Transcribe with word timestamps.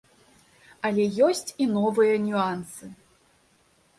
Але 0.89 1.05
ёсць 1.27 1.51
і 1.65 1.69
новыя 1.75 2.15
нюансы. 2.25 2.89